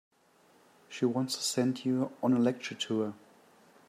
[0.89, 3.13] She wants to send you on a lecture tour.